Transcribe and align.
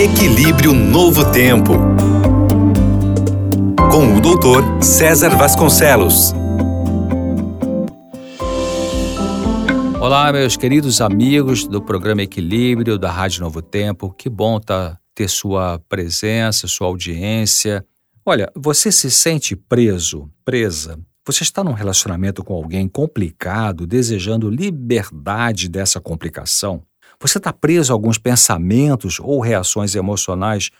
Equilíbrio 0.00 0.72
Novo 0.72 1.30
Tempo. 1.30 1.74
Com 3.92 4.16
o 4.16 4.20
doutor 4.22 4.82
César 4.82 5.36
Vasconcelos. 5.36 6.32
Olá, 10.00 10.32
meus 10.32 10.56
queridos 10.56 11.02
amigos 11.02 11.66
do 11.66 11.82
programa 11.82 12.22
Equilíbrio 12.22 12.98
da 12.98 13.12
Rádio 13.12 13.42
Novo 13.42 13.60
Tempo. 13.60 14.10
Que 14.16 14.30
bom 14.30 14.58
tá, 14.58 14.98
ter 15.14 15.28
sua 15.28 15.78
presença, 15.86 16.66
sua 16.66 16.86
audiência. 16.86 17.84
Olha, 18.24 18.50
você 18.56 18.90
se 18.90 19.10
sente 19.10 19.54
preso, 19.54 20.30
presa 20.46 20.98
você 21.26 21.42
está 21.44 21.62
num 21.62 21.74
relacionamento 21.74 22.42
com 22.42 22.54
alguém 22.54 22.88
complicado, 22.88 23.86
desejando 23.86 24.50
liberdade 24.50 25.68
dessa 25.68 26.00
complicação? 26.00 26.82
Você 27.22 27.36
está 27.36 27.52
preso 27.52 27.92
a 27.92 27.94
alguns 27.94 28.16
pensamentos 28.16 29.20
ou 29.20 29.40
reações 29.40 29.94
emocionais 29.94 30.70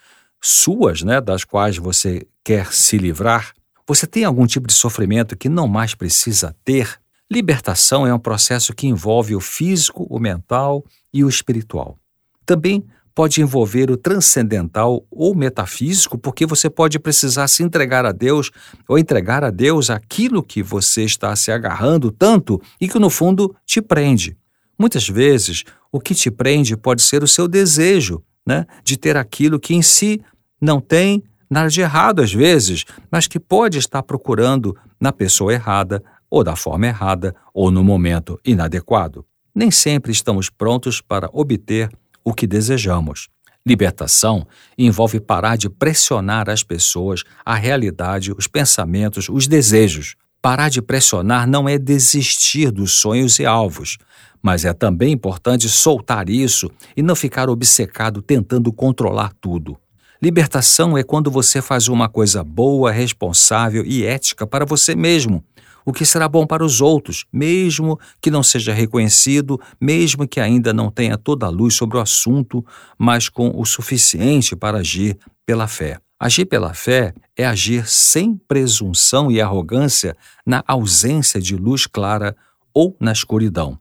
suas, 0.42 1.02
né, 1.02 1.20
das 1.20 1.44
quais 1.44 1.76
você 1.76 2.26
quer 2.42 2.72
se 2.72 2.96
livrar? 2.96 3.52
Você 3.86 4.06
tem 4.06 4.24
algum 4.24 4.46
tipo 4.46 4.66
de 4.66 4.72
sofrimento 4.72 5.36
que 5.36 5.48
não 5.48 5.68
mais 5.68 5.94
precisa 5.94 6.56
ter? 6.64 6.98
Libertação 7.30 8.06
é 8.06 8.14
um 8.14 8.18
processo 8.18 8.74
que 8.74 8.86
envolve 8.86 9.36
o 9.36 9.40
físico, 9.40 10.06
o 10.08 10.18
mental 10.18 10.82
e 11.12 11.22
o 11.22 11.28
espiritual. 11.28 11.98
Também 12.46 12.84
pode 13.14 13.42
envolver 13.42 13.90
o 13.90 13.96
transcendental 13.96 15.04
ou 15.10 15.34
metafísico, 15.34 16.16
porque 16.16 16.46
você 16.46 16.70
pode 16.70 16.98
precisar 16.98 17.48
se 17.48 17.62
entregar 17.62 18.06
a 18.06 18.12
Deus 18.12 18.50
ou 18.88 18.98
entregar 18.98 19.44
a 19.44 19.50
Deus 19.50 19.90
aquilo 19.90 20.42
que 20.42 20.62
você 20.62 21.04
está 21.04 21.36
se 21.36 21.52
agarrando 21.52 22.10
tanto 22.10 22.60
e 22.80 22.88
que 22.88 22.98
no 22.98 23.10
fundo 23.10 23.54
te 23.66 23.82
prende. 23.82 24.38
Muitas 24.78 25.06
vezes, 25.06 25.64
o 25.92 26.00
que 26.00 26.14
te 26.14 26.30
prende 26.30 26.76
pode 26.76 27.02
ser 27.02 27.22
o 27.22 27.28
seu 27.28 27.48
desejo 27.48 28.22
né, 28.46 28.66
de 28.84 28.96
ter 28.96 29.16
aquilo 29.16 29.60
que 29.60 29.74
em 29.74 29.82
si 29.82 30.20
não 30.60 30.80
tem 30.80 31.22
nada 31.48 31.68
de 31.68 31.80
errado 31.80 32.22
às 32.22 32.32
vezes, 32.32 32.84
mas 33.10 33.26
que 33.26 33.40
pode 33.40 33.78
estar 33.78 34.02
procurando 34.02 34.76
na 35.00 35.12
pessoa 35.12 35.52
errada, 35.52 36.02
ou 36.30 36.44
da 36.44 36.54
forma 36.54 36.86
errada, 36.86 37.34
ou 37.52 37.70
no 37.70 37.82
momento 37.82 38.38
inadequado. 38.44 39.26
Nem 39.52 39.70
sempre 39.70 40.12
estamos 40.12 40.48
prontos 40.48 41.00
para 41.00 41.28
obter 41.32 41.90
o 42.24 42.32
que 42.32 42.46
desejamos. 42.46 43.28
Libertação 43.66 44.46
envolve 44.78 45.20
parar 45.20 45.56
de 45.56 45.68
pressionar 45.68 46.48
as 46.48 46.62
pessoas, 46.62 47.24
a 47.44 47.54
realidade, 47.54 48.32
os 48.32 48.46
pensamentos, 48.46 49.28
os 49.28 49.46
desejos. 49.46 50.14
Parar 50.42 50.70
de 50.70 50.80
pressionar 50.80 51.46
não 51.46 51.68
é 51.68 51.76
desistir 51.76 52.70
dos 52.70 52.92
sonhos 52.92 53.38
e 53.38 53.44
alvos, 53.44 53.98
mas 54.42 54.64
é 54.64 54.72
também 54.72 55.12
importante 55.12 55.68
soltar 55.68 56.30
isso 56.30 56.70
e 56.96 57.02
não 57.02 57.14
ficar 57.14 57.50
obcecado 57.50 58.22
tentando 58.22 58.72
controlar 58.72 59.32
tudo. 59.38 59.76
Libertação 60.22 60.96
é 60.96 61.02
quando 61.02 61.30
você 61.30 61.60
faz 61.60 61.88
uma 61.88 62.08
coisa 62.08 62.42
boa, 62.42 62.90
responsável 62.90 63.84
e 63.84 64.02
ética 64.04 64.46
para 64.46 64.64
você 64.64 64.94
mesmo, 64.94 65.44
o 65.84 65.92
que 65.92 66.06
será 66.06 66.26
bom 66.26 66.46
para 66.46 66.64
os 66.64 66.80
outros, 66.80 67.26
mesmo 67.30 68.00
que 68.18 68.30
não 68.30 68.42
seja 68.42 68.72
reconhecido, 68.72 69.60
mesmo 69.78 70.26
que 70.26 70.40
ainda 70.40 70.72
não 70.72 70.90
tenha 70.90 71.18
toda 71.18 71.44
a 71.44 71.50
luz 71.50 71.74
sobre 71.74 71.98
o 71.98 72.00
assunto, 72.00 72.64
mas 72.98 73.28
com 73.28 73.52
o 73.54 73.66
suficiente 73.66 74.56
para 74.56 74.78
agir 74.78 75.18
pela 75.44 75.66
fé. 75.66 75.98
Agir 76.20 76.44
pela 76.44 76.74
fé 76.74 77.14
é 77.34 77.46
agir 77.46 77.88
sem 77.88 78.36
presunção 78.36 79.30
e 79.30 79.40
arrogância 79.40 80.14
na 80.44 80.62
ausência 80.66 81.40
de 81.40 81.56
luz 81.56 81.86
clara 81.86 82.36
ou 82.74 82.94
na 83.00 83.10
escuridão. 83.10 83.78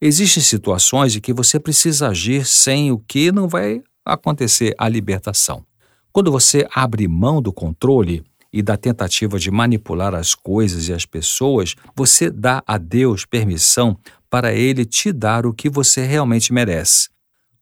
Existem 0.00 0.42
situações 0.42 1.16
em 1.16 1.20
que 1.20 1.32
você 1.32 1.58
precisa 1.58 2.08
agir 2.08 2.46
sem 2.46 2.92
o 2.92 2.98
que 2.98 3.32
não 3.32 3.48
vai 3.48 3.82
acontecer 4.04 4.72
a 4.78 4.88
libertação. 4.88 5.66
Quando 6.12 6.30
você 6.30 6.66
abre 6.72 7.08
mão 7.08 7.42
do 7.42 7.52
controle, 7.52 8.24
e 8.52 8.62
da 8.62 8.76
tentativa 8.76 9.38
de 9.38 9.50
manipular 9.50 10.14
as 10.14 10.34
coisas 10.34 10.88
e 10.88 10.92
as 10.92 11.06
pessoas, 11.06 11.76
você 11.94 12.30
dá 12.30 12.62
a 12.66 12.76
Deus 12.78 13.24
permissão 13.24 13.96
para 14.28 14.52
Ele 14.52 14.84
te 14.84 15.12
dar 15.12 15.46
o 15.46 15.52
que 15.52 15.68
você 15.68 16.04
realmente 16.04 16.52
merece. 16.52 17.08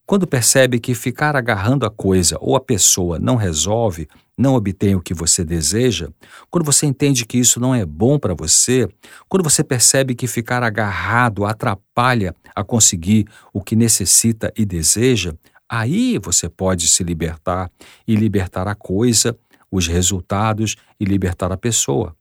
Quando 0.08 0.26
percebe 0.26 0.80
que 0.80 0.94
ficar 0.94 1.36
agarrando 1.36 1.84
a 1.84 1.90
coisa 1.90 2.38
ou 2.40 2.56
a 2.56 2.60
pessoa 2.60 3.18
não 3.18 3.36
resolve, 3.36 4.08
não 4.38 4.54
obtém 4.54 4.94
o 4.94 5.02
que 5.02 5.12
você 5.12 5.44
deseja, 5.44 6.08
quando 6.50 6.64
você 6.64 6.86
entende 6.86 7.26
que 7.26 7.36
isso 7.36 7.60
não 7.60 7.74
é 7.74 7.84
bom 7.84 8.18
para 8.18 8.32
você, 8.32 8.88
quando 9.28 9.42
você 9.42 9.62
percebe 9.62 10.14
que 10.14 10.26
ficar 10.26 10.62
agarrado 10.62 11.44
atrapalha 11.44 12.34
a 12.54 12.64
conseguir 12.64 13.26
o 13.52 13.60
que 13.60 13.76
necessita 13.76 14.50
e 14.56 14.64
deseja, 14.64 15.34
aí 15.68 16.18
você 16.18 16.48
pode 16.48 16.88
se 16.88 17.04
libertar 17.04 17.70
e 18.06 18.16
libertar 18.16 18.66
a 18.66 18.74
coisa 18.74 19.36
os 19.70 19.86
resultados 19.86 20.74
e 20.98 21.04
libertar 21.04 21.52
a 21.52 21.56
pessoa. 21.58 22.16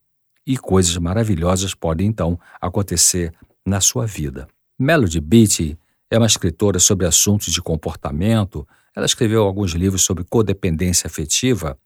E 0.46 0.58
coisas 0.58 0.98
maravilhosas 0.98 1.74
podem 1.74 2.08
então 2.08 2.38
acontecer 2.60 3.34
na 3.66 3.80
sua 3.80 4.06
vida. 4.06 4.46
Melody 4.78 5.22
Beattie 5.22 5.78
é 6.10 6.18
uma 6.18 6.28
escritora 6.28 6.80
sobre 6.80 7.06
assuntos 7.06 7.54
de 7.54 7.62
comportamento. 7.62 8.68
Ela 8.96 9.06
escreveu 9.06 9.44
alguns 9.44 9.72
livros 9.72 10.04
sobre 10.04 10.24
codependência 10.24 11.08
afetiva 11.08 11.78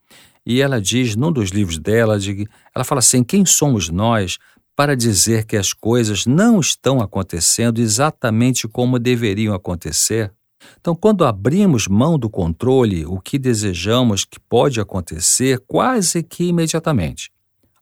e 0.46 0.62
ela 0.62 0.82
diz 0.82 1.16
num 1.16 1.32
dos 1.32 1.50
livros 1.50 1.78
dela, 1.78 2.20
de, 2.20 2.48
ela 2.74 2.84
fala 2.84 3.00
assim: 3.00 3.24
quem 3.24 3.46
somos 3.46 3.90
nós 3.90 4.38
para 4.76 4.96
dizer 4.96 5.46
que 5.46 5.58
as 5.58 5.74
coisas 5.74 6.26
não 6.26 6.60
estão 6.60 7.02
acontecendo 7.02 7.80
exatamente 7.80 8.68
como 8.68 8.98
deveriam 8.98 9.54
acontecer? 9.54 10.32
Então, 10.80 10.96
quando 10.96 11.26
abrimos 11.26 11.88
mão 11.88 12.18
do 12.18 12.30
controle, 12.30 13.06
o 13.06 13.20
que 13.20 13.40
desejamos 13.40 14.26
que 14.26 14.40
pode 14.40 14.80
acontecer 14.80 15.60
quase 15.68 16.22
que 16.24 16.46
imediatamente. 16.46 17.32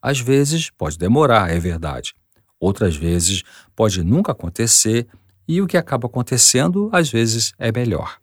Às 0.00 0.18
vezes 0.18 0.70
pode 0.70 0.96
demorar, 0.96 1.50
é 1.50 1.58
verdade. 1.58 2.14
Outras 2.58 2.96
vezes 2.96 3.42
pode 3.76 4.02
nunca 4.02 4.32
acontecer 4.32 5.06
e 5.50 5.60
o 5.60 5.66
que 5.66 5.76
acaba 5.76 6.06
acontecendo 6.06 6.88
às 6.92 7.10
vezes 7.10 7.52
é 7.58 7.72
melhor. 7.72 8.18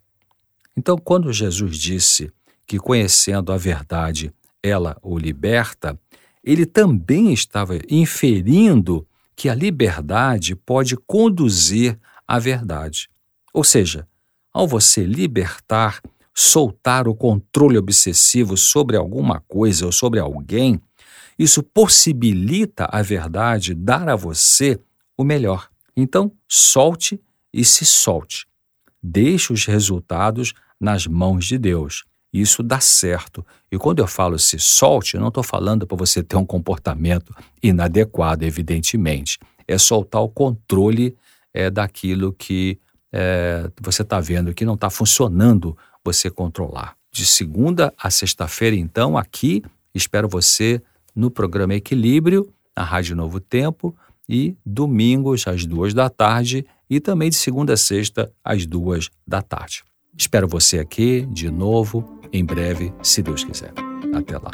Então, 0.78 0.98
quando 0.98 1.34
Jesus 1.34 1.78
disse 1.78 2.32
que 2.66 2.80
conhecendo 2.80 3.52
a 3.52 3.58
verdade 3.58 4.34
ela 4.64 4.98
o 5.02 5.18
liberta, 5.18 6.00
ele 6.42 6.66
também 6.66 7.34
estava 7.34 7.78
inferindo 7.90 9.06
que 9.36 9.50
a 9.50 9.54
liberdade 9.54 10.56
pode 10.56 10.96
conduzir 10.96 12.00
à 12.26 12.40
verdade. 12.40 13.10
Ou 13.54 13.64
seja, 13.64 14.08
ao 14.54 14.66
você 14.66 15.04
libertar, 15.04 16.02
soltar 16.34 17.10
o 17.10 17.16
controle 17.16 17.78
obsessivo 17.78 18.56
sobre 18.56 18.96
alguma 18.96 19.42
coisa 19.50 19.86
ou 19.86 19.92
sobre 19.92 20.22
alguém, 20.22 20.80
isso 21.38 21.62
possibilita 21.62 22.88
a 22.90 23.02
verdade 23.02 23.74
dar 23.74 24.08
a 24.08 24.16
você 24.16 24.80
o 25.18 25.26
melhor. 25.26 25.68
Então, 25.98 26.32
solte 26.48 27.20
e 27.52 27.66
se 27.66 27.84
solte. 27.84 28.46
Deixe 29.02 29.52
os 29.52 29.66
resultados 29.66 30.54
nas 30.80 31.08
mãos 31.08 31.46
de 31.46 31.58
Deus. 31.58 32.06
Isso 32.32 32.62
dá 32.62 32.80
certo. 32.80 33.44
E 33.72 33.78
quando 33.80 34.00
eu 34.00 34.08
falo 34.08 34.38
se 34.38 34.60
solte, 34.60 35.16
eu 35.16 35.22
não 35.22 35.30
estou 35.30 35.42
falando 35.42 35.88
para 35.88 35.98
você 35.98 36.22
ter 36.22 36.36
um 36.36 36.46
comportamento 36.46 37.34
inadequado, 37.64 38.44
evidentemente. 38.44 39.40
É 39.68 39.78
soltar 39.78 40.22
o 40.22 40.30
controle 40.30 41.18
é, 41.52 41.72
daquilo 41.72 42.32
que 42.32 42.80
é, 43.12 43.70
você 43.82 44.04
está 44.04 44.20
vendo 44.20 44.54
que 44.54 44.66
não 44.66 44.76
está 44.76 44.92
funcionando 44.92 45.76
você 46.04 46.30
controlar. 46.30 46.96
De 47.12 47.26
segunda 47.26 47.92
a 47.98 48.12
sexta-feira, 48.12 48.76
então, 48.76 49.18
aqui, 49.18 49.64
espero 49.96 50.30
você 50.30 50.82
no 51.16 51.32
programa 51.32 51.74
Equilíbrio, 51.74 52.54
na 52.76 52.84
Rádio 52.84 53.16
Novo 53.16 53.40
Tempo, 53.40 53.96
e 54.28 54.56
domingos 54.66 55.48
às 55.48 55.66
duas 55.66 55.94
da 55.94 56.10
tarde 56.10 56.66
e 56.90 57.00
também 57.00 57.30
de 57.30 57.36
segunda 57.36 57.74
a 57.74 57.78
sexta 57.78 58.32
às 58.44 58.66
duas 58.66 59.10
da 59.26 59.42
tarde. 59.42 59.84
Espero 60.18 60.48
você 60.48 60.80
aqui 60.80 61.26
de 61.32 61.50
novo 61.50 62.04
em 62.34 62.44
breve, 62.44 62.94
se 63.02 63.22
Deus 63.22 63.44
quiser. 63.44 63.74
Até 64.14 64.38
lá. 64.38 64.52